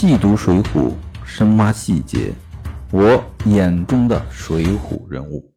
[0.00, 0.94] 细读《水浒》，
[1.26, 2.32] 深挖细节，
[2.90, 5.54] 我眼中的水浒人物。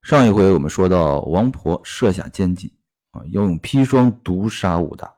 [0.00, 2.72] 上一回我们说到，王婆设下奸计
[3.10, 5.12] 啊，要用砒霜毒杀武大。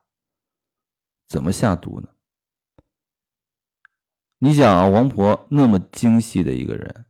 [1.29, 2.09] 怎么下毒呢？
[4.39, 7.05] 你想啊，王婆那么精细的一个人，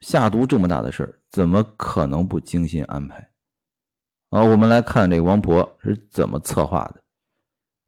[0.00, 3.30] 下毒这么大的事儿，怎么可能不精心安排？
[4.28, 7.02] 啊，我们来看这个王婆是怎么策划的。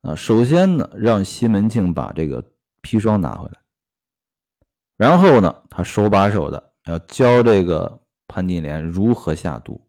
[0.02, 2.52] 啊，首先呢，让西门庆把这个
[2.82, 3.60] 砒霜拿回来，
[4.96, 9.88] 然后呢，他手把手的要教这个潘金莲如何下毒。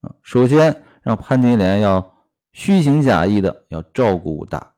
[0.00, 2.16] 啊，首先让潘金莲要
[2.52, 4.74] 虚情假意的要照顾武大，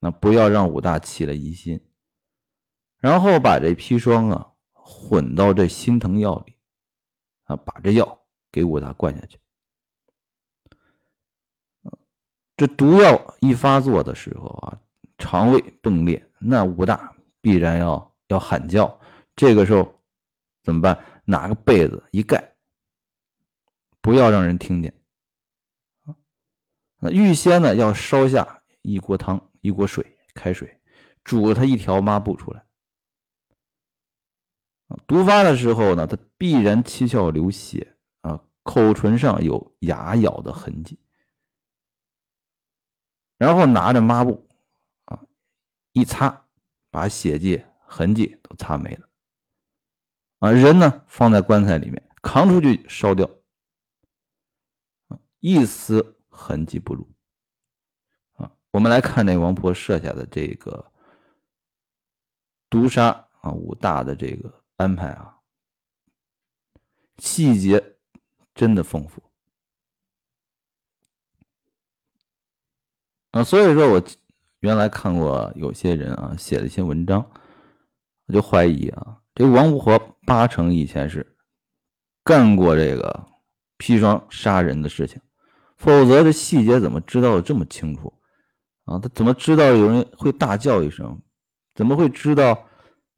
[0.00, 1.80] 那不要让武大起了疑心，
[2.98, 6.56] 然后把这砒霜啊混到这心疼药里，
[7.44, 9.38] 啊，把这药给武大灌下去。
[12.56, 14.78] 这毒药一发作的时候啊，
[15.18, 19.00] 肠胃迸裂，那武大必然要要喊叫。
[19.34, 20.00] 这个时候
[20.62, 20.98] 怎么办？
[21.24, 22.54] 拿个被子一盖，
[24.00, 24.92] 不要让人听见。
[26.98, 30.78] 那预先呢，要烧下一锅汤，一锅水，开水
[31.24, 32.64] 煮了他一条抹布出来。
[35.06, 40.98] 毒发的时候呢，他必然七窍流血啊，口唇上有牙咬的痕迹。
[43.42, 44.48] 然后拿着抹布，
[45.06, 45.20] 啊，
[45.90, 46.46] 一擦，
[46.92, 49.08] 把血迹痕迹都擦没了。
[50.38, 53.28] 啊，人呢放在棺材里面，扛出去烧掉，
[55.40, 57.04] 一丝痕迹不露。
[58.34, 60.92] 啊，我们来看这王婆设下的这个
[62.70, 63.08] 毒杀
[63.40, 65.36] 啊武大的这个安排啊，
[67.18, 67.96] 细节
[68.54, 69.20] 真的丰富。
[73.32, 74.02] 啊，所以说我
[74.60, 77.28] 原来看过有些人啊写的一些文章，
[78.26, 81.34] 我就怀疑啊，这王婆八成以前是
[82.22, 83.26] 干过这个
[83.78, 85.20] 砒霜杀人的事情，
[85.76, 88.12] 否则这细节怎么知道的这么清楚
[88.84, 88.98] 啊？
[88.98, 91.20] 他怎么知道有人会大叫一声？
[91.74, 92.68] 怎么会知道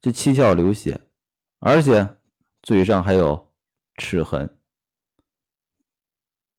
[0.01, 1.01] 这七窍流血，
[1.59, 2.17] 而且
[2.63, 3.53] 嘴上还有
[3.97, 4.57] 齿痕？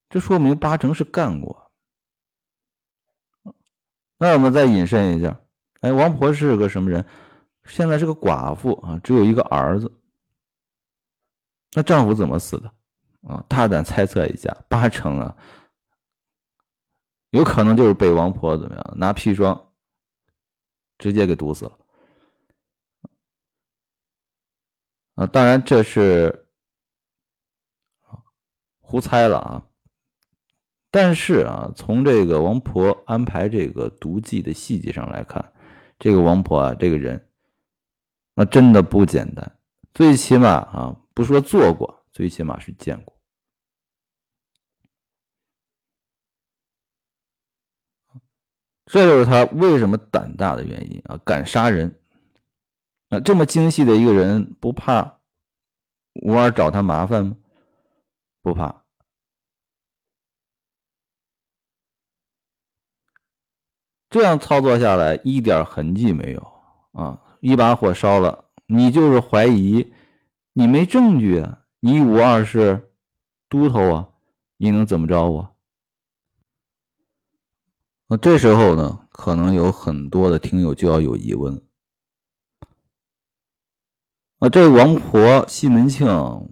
[0.09, 1.64] 这说明八成是干过。
[4.17, 5.39] 那我们再引申一下，
[5.81, 7.05] 哎，王婆是个什么人？
[7.65, 9.91] 现在是个寡妇啊，只有一个儿子。
[11.73, 12.71] 那丈夫怎么死的？
[13.27, 15.35] 啊，大胆猜测一下，八成啊，
[17.31, 19.73] 有可能就是被王婆怎么样，拿砒霜
[20.97, 21.77] 直接给毒死了。
[25.15, 26.47] 啊，当然这是
[28.79, 29.67] 胡猜了啊。
[30.95, 35.51] 但是啊，从这个王婆安排这个毒计的细节上来看，
[35.99, 37.27] 这个王婆啊，这个人，
[38.33, 39.59] 那真的不简单。
[39.93, 43.13] 最起码啊，不说做过，最起码是见过。
[48.85, 51.99] 这就是他为什么胆大的原因啊，敢杀人
[53.09, 53.19] 啊！
[53.19, 55.19] 这么精细的一个人，不怕
[56.23, 57.35] 吴二找他麻烦吗？
[58.41, 58.84] 不怕。
[64.15, 66.47] 这样操作下来一点痕迹没有
[66.93, 67.19] 啊！
[67.41, 69.91] 一把火烧了，你就是怀疑，
[70.53, 71.65] 你没证据啊！
[71.81, 72.93] 你五二是
[73.49, 74.07] 都头啊，
[74.55, 75.51] 你能怎么着啊？
[78.07, 81.61] 那这时候呢，可能有很多的听友就要有疑问了
[84.39, 86.07] 啊，这王婆、西门庆、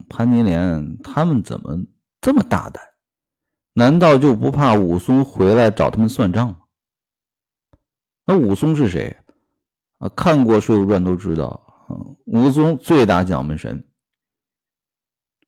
[0.09, 1.81] 潘金莲他们怎么
[2.19, 2.83] 这么大胆？
[3.71, 6.57] 难道就不怕武松回来找他们算账吗？
[8.25, 9.15] 那武松是谁
[9.97, 10.09] 啊？
[10.15, 11.59] 看过《水浒传》都知道，
[12.25, 13.85] 武松最打蒋门神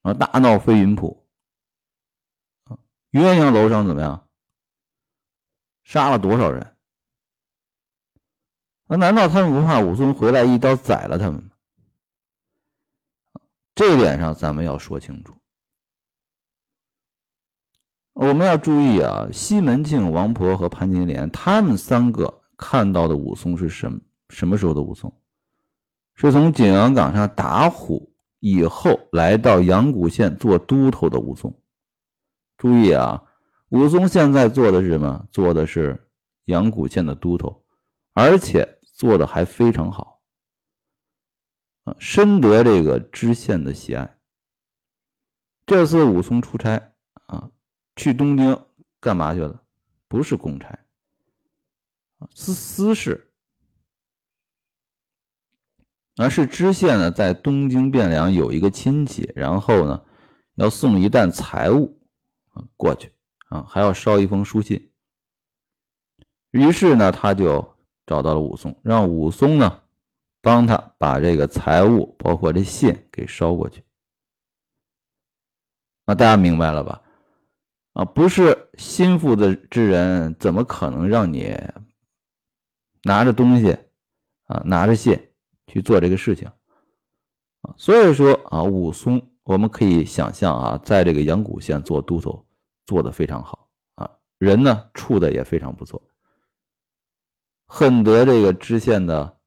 [0.01, 1.25] 啊，大闹飞云浦
[2.65, 2.77] 啊，
[3.11, 4.27] 鸳鸯楼上怎么样？
[5.83, 6.75] 杀了多少人？
[8.87, 11.49] 那难道他们不怕武松回来一刀宰了他们吗？
[13.73, 15.33] 这点上咱们要说清楚。
[18.13, 22.41] 我们要注意啊，西门庆、王婆和潘金莲他们三个。
[22.57, 25.13] 看到的武松是什什么时候的武松？
[26.15, 31.53] 是从景阳冈上打虎以后，来到阳谷县做都头的武松。
[32.57, 33.23] 注意啊，
[33.69, 35.27] 武松现在做的是什么？
[35.31, 36.07] 做的是
[36.45, 37.65] 阳谷县的都头，
[38.13, 40.21] 而且做的还非常好
[41.83, 44.17] 啊，深得这个知县的喜爱。
[45.65, 46.93] 这次武松出差
[47.25, 47.49] 啊，
[47.95, 48.57] 去东京
[49.01, 49.61] 干嘛去了？
[50.07, 50.79] 不是公差。
[52.33, 53.31] 私私事
[56.17, 60.01] 而是知县呢在东京汴梁有一个亲戚，然后呢
[60.55, 61.99] 要送一担财物
[62.51, 63.11] 啊过去
[63.49, 64.91] 啊，还要捎一封书信。
[66.51, 67.75] 于是呢，他就
[68.05, 69.81] 找到了武松，让武松呢
[70.41, 73.83] 帮他把这个财物，包括这信给捎过去。
[76.05, 77.01] 啊，大家明白了吧？
[77.91, 81.57] 啊，不是心腹的之人，怎么可能让你
[83.05, 83.77] 拿着东西
[84.45, 85.31] 啊，拿着信
[85.67, 86.47] 去做这个事情
[87.61, 87.75] 啊？
[87.77, 92.43] 所以说啊，武松，我们可以想象啊，在这个阳谷县做都头
[92.87, 94.09] 做的非常好啊，
[94.39, 96.01] 人呢处的也非常不错。
[97.67, 99.37] 很得这个知县的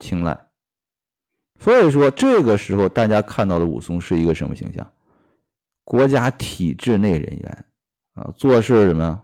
[0.00, 0.48] 青睐，
[1.60, 4.92] 所以说这个时候大家看到的武松是一个什么形象？
[5.84, 7.64] 国家体制内人员
[8.14, 9.22] 啊，做事什么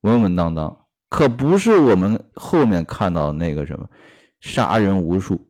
[0.00, 3.88] 稳稳当当，可不是我们后面看到那个什么
[4.40, 5.48] 杀人无数、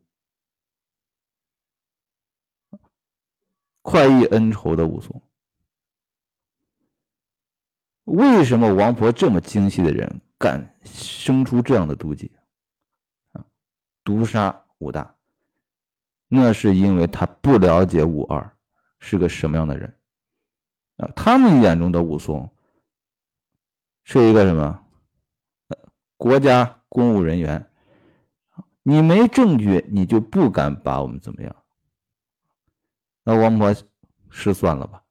[3.81, 5.21] 快意恩仇的武松。
[8.03, 10.21] 为什么王婆这么精细的人？
[10.39, 12.31] 敢生出这样的毒计
[13.31, 13.43] 啊！
[14.03, 15.15] 毒杀武大，
[16.27, 18.55] 那是因为他不了解武二
[18.99, 19.97] 是个什么样的人
[20.97, 21.09] 啊。
[21.15, 22.47] 他们眼中的武松
[24.03, 24.86] 是一个什么？
[26.17, 27.71] 国家公务人员，
[28.83, 31.55] 你没证据，你就不敢把我们怎么样？
[33.23, 33.73] 那王婆
[34.29, 35.03] 失算了吧？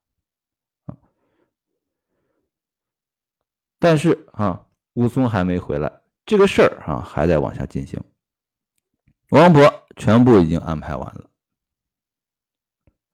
[3.78, 4.62] 但是啊。
[4.96, 8.02] 武松还没回来，这个事儿啊还在往下进行。
[9.28, 11.28] 王婆全部已经安排完了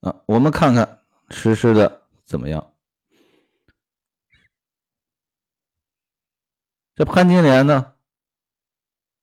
[0.02, 1.00] 啊，我们看看
[1.30, 2.71] 实施的怎么样。
[6.94, 7.92] 这潘金莲呢，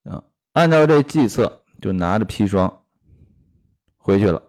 [0.04, 0.24] 啊，
[0.54, 2.84] 按照这计策，就拿着砒霜
[3.98, 4.42] 回去了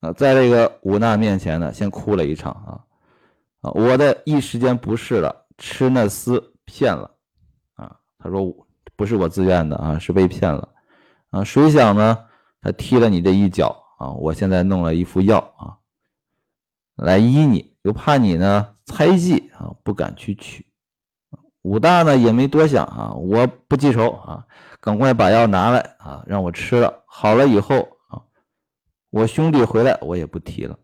[0.00, 2.84] 啊，在这个武大面前呢，先哭了一场啊
[3.60, 5.42] 啊，我的一时间不适了。
[5.56, 7.08] 吃那厮骗了
[7.74, 8.00] 啊！
[8.18, 8.44] 他说
[8.96, 10.68] 不是我自愿的啊，是被骗了
[11.30, 11.44] 啊！
[11.44, 12.26] 谁想呢？
[12.60, 14.10] 他踢了你这一脚啊！
[14.14, 15.78] 我现在弄了一副药啊，
[16.96, 20.66] 来医你，又怕你呢猜忌啊，不敢去取。
[21.62, 24.46] 武大呢也没多想啊，我不记仇啊，
[24.80, 28.24] 赶快把药拿来啊，让我吃了，好了以后啊，
[29.10, 30.78] 我兄弟回来我也不提了。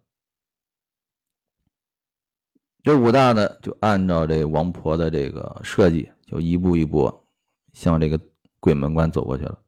[2.83, 7.27] 这武大呢，就按照这王婆的这个设计，就一步一步
[7.73, 8.21] 向这个
[8.59, 9.59] 鬼门关走过去了。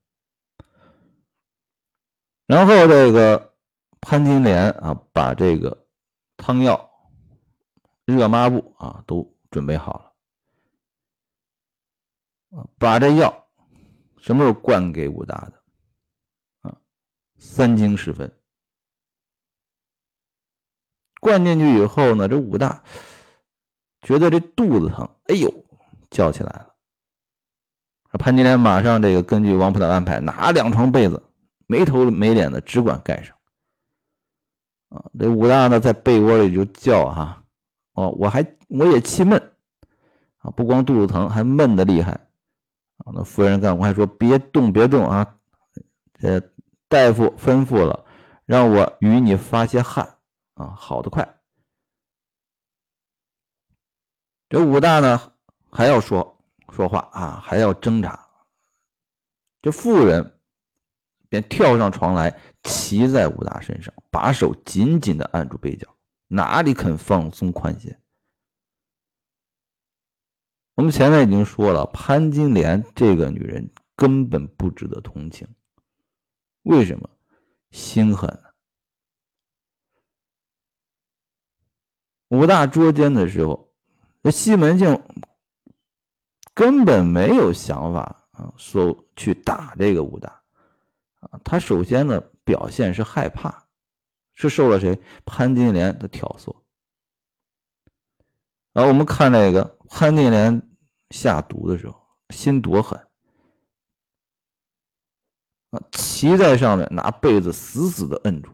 [2.46, 3.54] 然后这个
[4.00, 5.86] 潘金莲啊，把这个
[6.36, 6.90] 汤药、
[8.04, 10.12] 热抹布啊都准备好
[12.50, 13.46] 了，把这药
[14.18, 16.68] 什么时候灌给武大的？
[16.68, 16.76] 啊，
[17.38, 18.36] 三更时分。
[21.20, 22.82] 灌进去以后呢，这武大
[24.00, 25.64] 觉得这肚子疼，哎呦，
[26.10, 26.74] 叫起来了。
[28.18, 31.22] 潘金莲马上这个根据王婆的安排，拿两床被子，
[31.66, 33.36] 没头没脸的只管盖上。
[34.88, 37.41] 啊，这武大呢在被窝里就叫哈，
[37.92, 39.52] 哦，我还我也气闷
[40.38, 42.12] 啊，不光肚子疼，还闷的厉害。
[42.98, 45.38] 啊，那夫人赶快说别动别动啊，
[46.14, 46.40] 这
[46.88, 48.04] 大夫吩咐了，
[48.44, 50.18] 让我与你发些汗。
[50.54, 51.40] 啊，好的快！
[54.48, 55.32] 这武大呢
[55.70, 56.38] 还要说
[56.70, 58.28] 说话啊，还要挣扎。
[59.62, 60.38] 这妇人
[61.30, 65.88] 便跳上床来，骑在武大身上，把手紧紧的按住背角，
[66.34, 67.98] 哪里肯放松宽些？
[70.74, 75.46] 我们前面已经说了，潘金莲这个女人根本不值得同情。
[76.62, 77.10] 为什么？
[77.70, 78.42] 心狠。
[82.28, 83.70] 武大捉奸的时候，
[84.22, 85.02] 这西门庆
[86.54, 90.42] 根本没有想法啊，说去打这个武大
[91.20, 91.38] 啊。
[91.44, 93.61] 他首先呢表现是害怕，
[94.34, 96.54] 是受了谁潘金莲的挑唆。
[98.72, 100.70] 然后我们看那个潘金莲
[101.10, 102.98] 下毒的时候，心多狠
[105.70, 105.80] 啊！
[105.92, 108.50] 骑在上面，拿被子死死的摁住，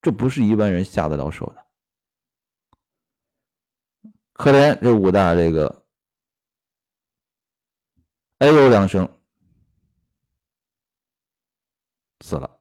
[0.00, 1.66] 这不是一般人下得了手的。
[4.32, 5.84] 可怜这武大，这个
[8.38, 9.20] 哎呦两声
[12.24, 12.57] 死了。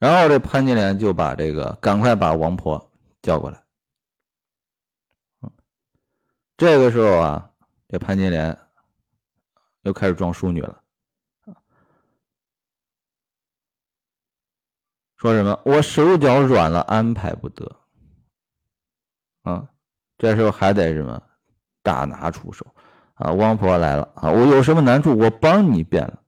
[0.00, 2.90] 然后这潘金莲就把这个赶快把王婆
[3.22, 3.62] 叫过来。
[6.56, 7.50] 这个时候啊，
[7.86, 8.58] 这潘金莲
[9.82, 10.82] 又开始装淑女了，
[15.16, 17.76] 说什么我手脚软了，安排不得。
[19.42, 19.68] 啊，
[20.18, 21.22] 这时候还得什么
[21.82, 22.66] 大拿出手
[23.14, 23.32] 啊？
[23.32, 26.22] 王婆来了啊，我有什么难处，我帮你变了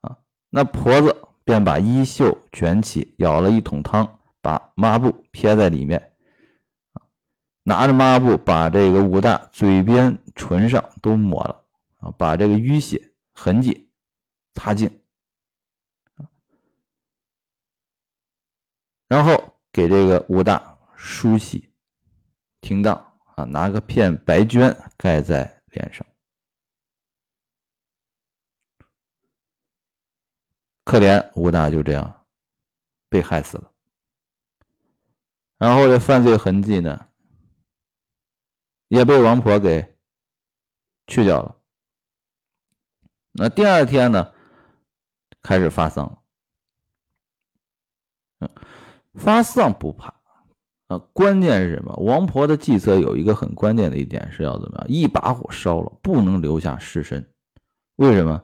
[0.00, 0.18] 啊。
[0.48, 6.12] 那婆子便把衣袖卷起，舀了一桶汤，把抹布撇在里面。
[7.62, 11.64] 拿着抹布把这个武大嘴边、唇上都抹了
[11.98, 13.90] 啊，把这个淤血痕迹
[14.54, 14.90] 擦净，
[19.08, 21.70] 然后给这个武大梳洗
[22.60, 22.94] 停当
[23.36, 26.04] 啊，拿个片白绢盖在脸上。
[30.90, 32.26] 可怜武大就这样
[33.08, 33.70] 被害死了，
[35.56, 37.06] 然后这犯罪痕迹呢？
[38.88, 39.96] 也被王婆给
[41.06, 41.56] 去掉了。
[43.30, 44.32] 那第二天呢，
[45.42, 46.24] 开始发丧。
[48.40, 48.50] 嗯，
[49.14, 50.12] 发丧不怕
[50.88, 51.94] 啊，关键是什么？
[51.98, 54.88] 王婆的计策有一个很关键的一点是要怎么样？
[54.88, 57.32] 一把火烧了，不能留下尸身。
[57.94, 58.42] 为什么？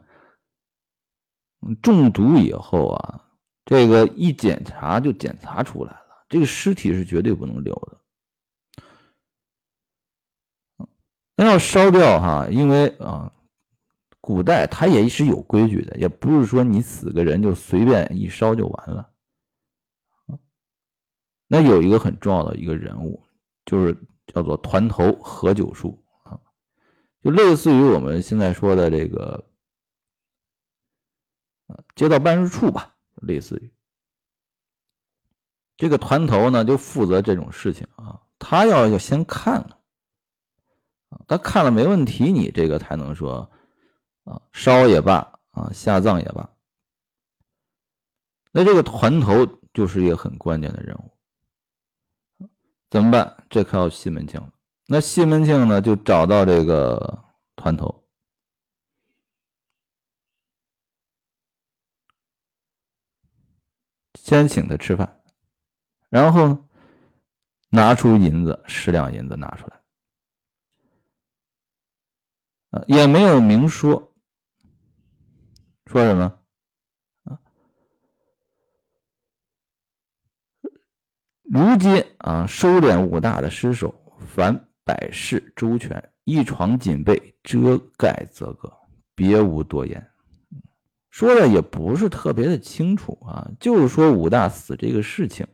[1.82, 3.24] 中毒以后啊，
[3.64, 7.98] 这个一检查就检查出来了，这个尸体是绝对不能留的。
[11.36, 13.32] 那要烧掉哈，因为啊，
[14.20, 19.10] 古代它也是有规矩的，也不是说你死个人就随便一烧就完了。
[21.46, 23.22] 那有一个很重要的一个人物，
[23.66, 23.96] 就是
[24.26, 26.40] 叫做团头何九叔啊，
[27.22, 29.44] 就类似于我们现在说的这个
[31.96, 33.72] 街道办事处吧，类似于
[35.76, 39.78] 这个团头呢，就负责这种事情啊，他要要先看了。
[41.26, 43.50] 他看了没问题，你这个才能说
[44.24, 46.48] 啊，烧也罢啊，下葬也罢。
[48.52, 51.10] 那这个团头就是一个很关键的人物，
[52.90, 53.44] 怎么办？
[53.48, 54.52] 这可要西门庆了。
[54.86, 57.24] 那西门庆呢，就找到这个
[57.54, 58.05] 团头，
[64.26, 65.20] 先请他吃饭，
[66.08, 66.66] 然后
[67.68, 69.80] 拿出银子十两银子拿出来。
[72.88, 74.12] 也没有明说，
[75.86, 76.40] 说什么？
[81.44, 83.94] 如今啊，收敛武大的尸首，
[84.26, 88.76] 凡百事周全，一床锦被遮盖则个，
[89.14, 90.04] 别无多言。
[91.16, 95.46] 说的也不是特别的清楚啊，就是说武大死这个事情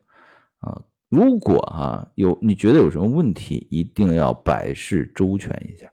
[0.59, 5.89] 啊，如果啊有你觉得有什么问题，一定要百事周全一下。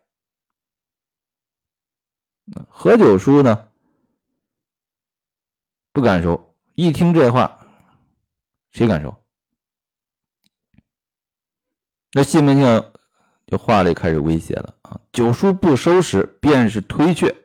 [2.67, 3.67] 何九叔呢？
[5.93, 6.55] 不敢收。
[6.73, 7.67] 一听这话，
[8.71, 9.15] 谁敢收？
[12.13, 12.91] 那西门庆
[13.45, 14.99] 就话里开始威胁了啊！
[15.11, 17.38] 九叔不收拾，便是推却。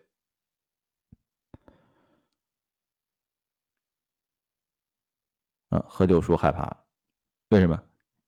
[5.89, 6.77] 何九叔害怕。
[7.51, 7.81] 为什么？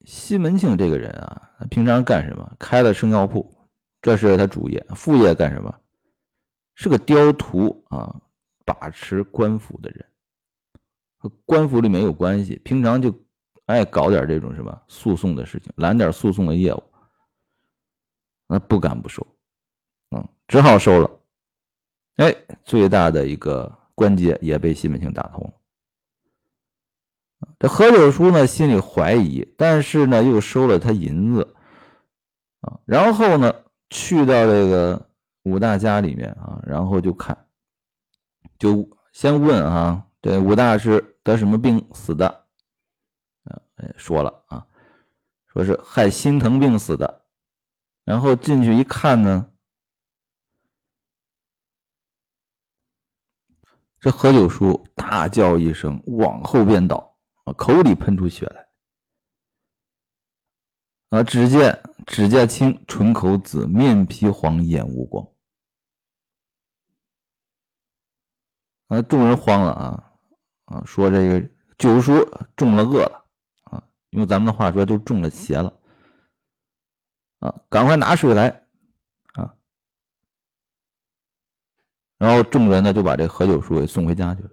[0.05, 2.57] 西门庆这个人啊，平常干什么？
[2.59, 3.53] 开了生药铺，
[4.01, 4.85] 这是他主业。
[4.95, 5.75] 副业干什么？
[6.75, 8.15] 是个刁徒啊，
[8.65, 10.05] 把持官府的人，
[11.17, 13.13] 和官府里面有关系，平常就
[13.65, 16.83] 爱搞点这种什么诉讼的事情，揽点诉讼的业务，
[18.47, 19.27] 那不敢不收，
[20.11, 21.11] 嗯，只好收了。
[22.17, 25.53] 哎，最大的一个关节也被西门庆打通。
[27.59, 31.55] 这何九叔呢，心里怀疑，但是呢，又收了他银子
[32.61, 33.55] 啊，然后呢，
[33.91, 35.07] 去到这个。
[35.47, 37.47] 武大家里面啊，然后就看，
[38.59, 42.27] 就先问啊，这武大是得什么病死的？
[43.45, 43.63] 啊，
[43.97, 44.67] 说了啊，
[45.47, 47.27] 说是害心疼病死的。
[48.03, 49.49] 然后进去一看呢，
[54.01, 57.16] 这何九叔大叫一声，往后便倒，
[57.47, 58.69] 啊，口里喷出血来。
[61.11, 65.27] 啊，只见指甲青，唇口紫，面皮黄，眼无光。
[68.89, 69.01] 啊！
[69.03, 70.13] 众人慌了啊
[70.65, 70.85] 啊！
[70.85, 72.13] 说这个九叔
[72.57, 73.25] 中了恶了
[73.65, 73.83] 啊！
[74.11, 75.81] 用咱们的话说，就中了邪了
[77.39, 77.63] 啊！
[77.69, 78.67] 赶快拿水来
[79.35, 79.57] 啊！
[82.19, 84.51] 然后众人呢就把这何九叔给送回家去了。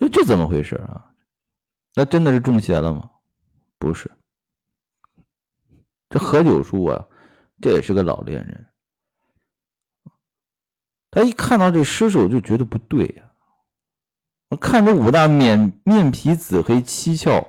[0.00, 1.12] 这这怎么回事啊？
[1.94, 3.10] 那真的是中邪了吗？
[3.78, 4.10] 不是，
[6.08, 7.06] 这何九叔啊，
[7.60, 8.66] 这也是个老练人。
[11.10, 13.30] 他一看到这尸首就觉得不对呀，
[14.48, 17.46] 我看着武大面面皮紫黑，七窍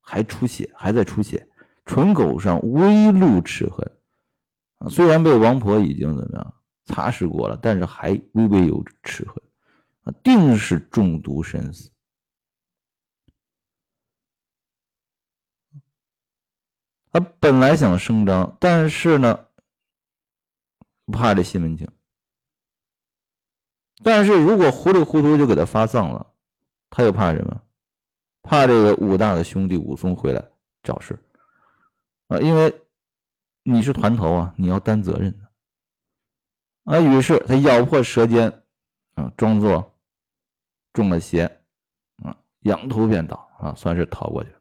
[0.00, 1.48] 还出血，还在出血，
[1.86, 3.90] 唇口上微露齿痕。
[4.90, 11.90] 虽然被王婆已经怎么样擦拭过了，但是还微微有齿痕，定是中毒身死。
[17.14, 19.46] 他本来想声张，但是呢，
[21.12, 21.88] 怕这西门庆。
[24.02, 26.34] 但是如果糊里糊涂就给他发丧了，
[26.90, 27.62] 他又怕什么？
[28.42, 30.44] 怕这个武大的兄弟武松回来
[30.82, 31.16] 找事
[32.26, 32.38] 啊！
[32.40, 32.82] 因为
[33.62, 35.48] 你是团头啊，你要担责任的
[36.82, 37.00] 啊。
[37.00, 38.64] 于是他咬破舌尖
[39.14, 39.96] 啊，装作
[40.92, 41.62] 中了邪
[42.24, 44.60] 啊，仰头便倒啊，算是逃过去了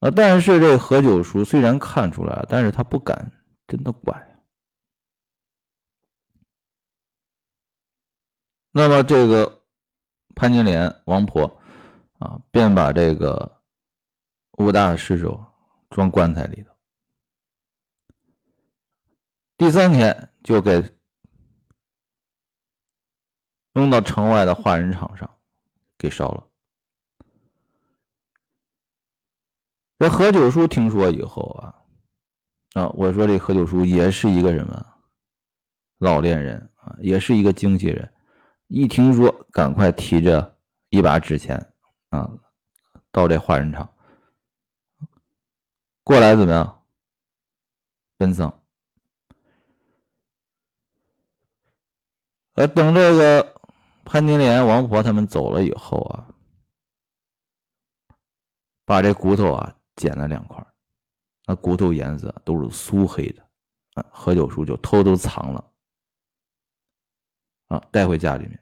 [0.00, 0.10] 啊。
[0.10, 3.32] 但是这何九叔虽然看出来了，但是他不敢
[3.66, 4.42] 真的管。
[8.72, 9.64] 那么这个
[10.34, 11.60] 潘金莲王婆
[12.18, 13.62] 啊，便把这个
[14.58, 15.44] 武大的尸首
[15.90, 16.70] 装棺材里头。
[19.56, 20.82] 第三天就给
[23.72, 25.38] 弄到城外的化人场上
[25.98, 26.49] 给烧了。
[30.00, 31.74] 这何九叔听说以后啊，
[32.72, 34.86] 啊，我说这何九叔也是一个什么
[35.98, 38.10] 老练人啊，也是一个经纪人。
[38.68, 40.56] 一听说，赶快提着
[40.88, 41.54] 一把纸钱
[42.08, 42.30] 啊，
[43.12, 43.92] 到这化人场
[46.02, 46.82] 过来，怎么样？
[48.16, 48.58] 奔丧。
[52.54, 53.54] 呃，等这个
[54.06, 56.26] 潘金莲、王婆他们走了以后啊，
[58.86, 60.64] 把这骨头啊剪了两块，
[61.46, 63.42] 那骨头颜色都是酥黑的，
[63.94, 65.72] 啊，何九叔就偷偷藏了。
[67.66, 68.60] 啊，带回家里面，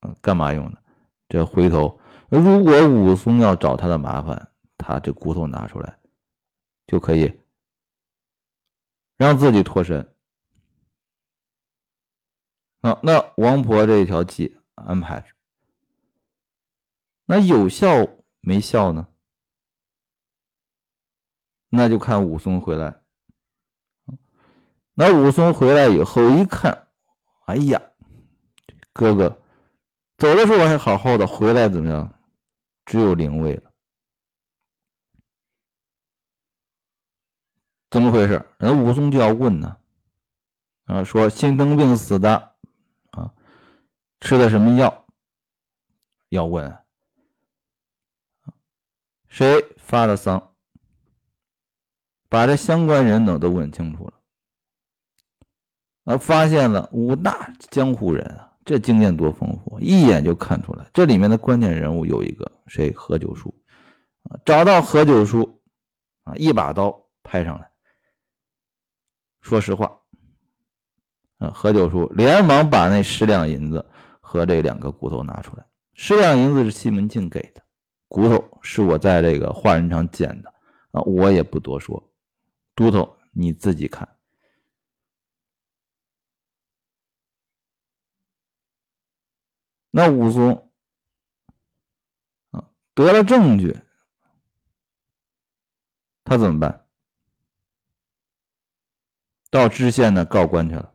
[0.00, 0.82] 嗯，干嘛用的？
[1.28, 5.98] 这回头如果武松要找他的麻烦，他这骨头拿出来，
[6.86, 7.40] 就可以
[9.16, 10.14] 让自己脱身。
[12.80, 15.24] 啊，那王婆这一条计安排，
[17.24, 17.88] 那有效
[18.40, 19.08] 没效呢？
[21.68, 23.00] 那就看武松回来。
[24.94, 26.88] 那武松回来以后一看，
[27.46, 27.80] 哎呀！
[28.92, 29.40] 哥哥
[30.16, 32.20] 走的时候还好好的，回来怎么样？
[32.84, 33.70] 只有灵位了，
[37.90, 38.44] 怎么回事？
[38.58, 39.76] 人武松就要问呢，
[40.86, 42.56] 啊，说心疼病死的，
[43.10, 43.32] 啊，
[44.20, 45.06] 吃的什么药？
[46.30, 46.76] 要问，
[49.28, 50.47] 谁发的丧？
[52.28, 54.12] 把这相关人等都问清楚了，
[56.04, 58.44] 啊，发现了五大江湖人啊。
[58.64, 60.86] 这经验多丰富，一眼就看出来。
[60.92, 62.92] 这里面的关键人物有一个谁？
[62.92, 63.54] 何九叔！
[64.44, 65.62] 找到何九叔
[66.24, 67.70] 啊，一把刀拍上来。
[69.40, 69.98] 说实话，
[71.38, 73.82] 啊，何九叔连忙把那十两银子
[74.20, 75.64] 和这两个骨头拿出来。
[75.94, 77.62] 十两银子是西门庆给的，
[78.06, 80.52] 骨头是我在这个化人场捡的
[80.90, 82.07] 啊，我也不多说。
[82.78, 84.16] 都头你自己看。
[89.90, 90.70] 那武松
[92.50, 93.80] 啊，得了证据，
[96.22, 96.86] 他怎么办？
[99.50, 100.94] 到知县那告官去了。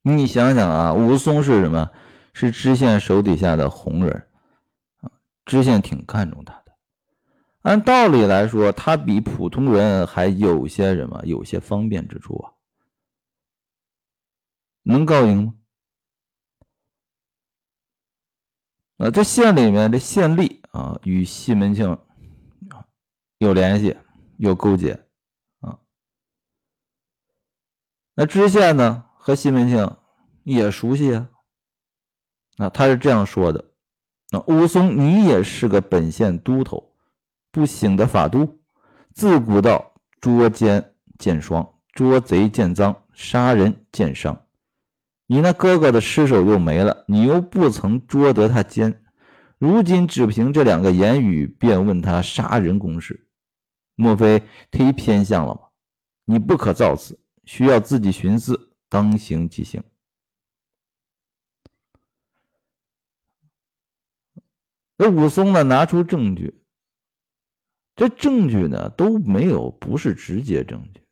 [0.00, 1.90] 你想想啊，武松是什么？
[2.32, 4.30] 是知县手底下的红人，
[5.44, 6.61] 知县挺看重他。
[7.62, 11.22] 按道理来说，他比普通人还有些什么？
[11.24, 12.54] 有些方便之处啊，
[14.82, 15.54] 能告赢吗？
[18.98, 21.96] 啊，这县里面这县吏啊，与西门庆
[23.38, 23.96] 有联系，
[24.38, 25.06] 有勾结
[25.60, 25.78] 啊。
[28.14, 29.96] 那知县呢，和西门庆
[30.42, 31.30] 也熟悉啊。
[32.58, 33.72] 啊，他是这样说的：
[34.30, 36.91] 那武松，你也是个本县都头，
[37.52, 38.62] 不醒的法度，
[39.14, 44.46] 自古道捉奸见双，捉贼见赃，杀人见伤。
[45.26, 49.04] 你那哥哥的尸首又没了，你又不曾捉得他奸，
[49.58, 53.28] 如今只凭这两个言语便问他杀人公事，
[53.96, 55.60] 莫非忒偏向了吗？
[56.24, 59.82] 你不可造次，需要自己寻思，当行即行。
[64.96, 65.64] 那武松呢？
[65.64, 66.61] 拿出证据，
[67.94, 71.02] 这证据呢都没有，不是直接证据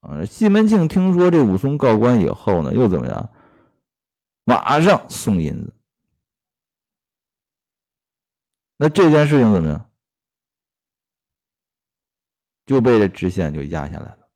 [0.00, 0.24] 啊。
[0.24, 3.30] 西门庆听说这武松告官以后呢，又怎么样？
[4.44, 5.74] 马上送银子。
[8.76, 9.90] 那这件事情怎么样？
[12.66, 14.28] 就被这知县就压下来了。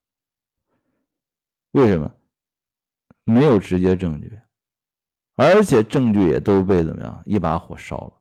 [1.72, 2.14] 为什么？
[3.24, 4.40] 没有直接证据，
[5.36, 7.22] 而且证据也都被怎么样？
[7.26, 8.19] 一把火烧了。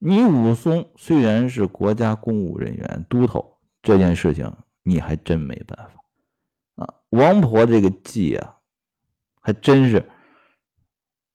[0.00, 6.94] 你武松虽然是国家公务人员、都头，这件事情你还真没办法啊。
[7.10, 8.58] 王婆这个计啊，
[9.40, 10.08] 还真是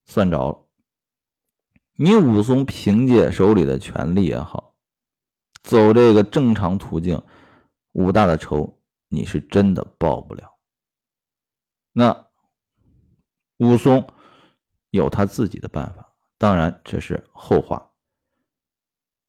[0.05, 0.65] 算着了。
[1.95, 4.73] 你武松凭借手里的权力也好，
[5.61, 7.21] 走这个正常途径，
[7.91, 10.57] 武大的仇你是真的报不了。
[11.91, 12.27] 那
[13.57, 14.07] 武松
[14.89, 17.89] 有他自己的办法，当然这是后话。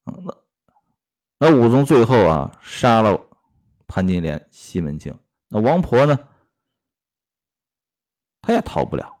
[0.05, 0.37] 那
[1.37, 3.19] 那武宗最后啊杀了
[3.87, 6.17] 潘金莲、西门庆，那王婆呢，
[8.41, 9.11] 他也逃不了。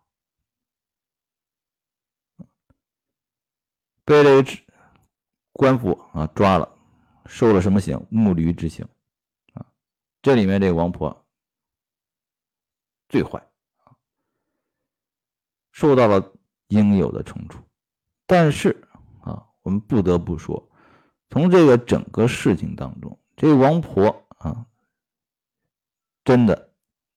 [4.05, 4.61] 被这个
[5.51, 6.77] 官府啊抓了，
[7.25, 8.05] 受了什么刑？
[8.11, 8.87] 木驴之刑
[9.53, 9.65] 啊！
[10.21, 11.25] 这里面这个王婆
[13.09, 13.43] 最坏，
[15.71, 16.31] 受到了
[16.67, 17.59] 应有的惩处。
[18.27, 18.87] 但是
[19.21, 20.69] 啊，我们不得不说，
[21.29, 24.65] 从这个整个事情当中，这王婆啊，
[26.23, 26.69] 真的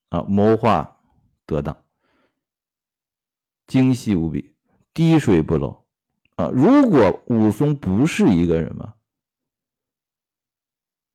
[0.09, 0.99] 啊谋划
[1.47, 1.77] 得当，
[3.67, 4.55] 精细无比，
[4.93, 5.85] 滴水不漏。
[6.37, 8.95] 啊，如果武松不是一个什么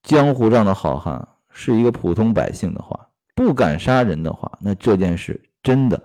[0.01, 6.03] 江湖上的好汉，是一个普通百姓的话，不敢杀人的话，那这件事真的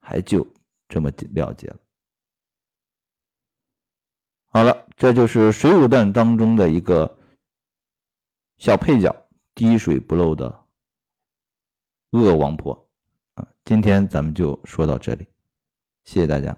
[0.00, 0.46] 还就
[0.88, 1.78] 这么了结了。
[4.56, 7.18] 好了，这就是《水浒传》当中的一个
[8.56, 9.14] 小配角，
[9.54, 10.64] 滴水不漏的
[12.12, 12.88] 恶王婆。
[13.34, 15.26] 啊，今天咱们就说到这里，
[16.04, 16.56] 谢谢大家。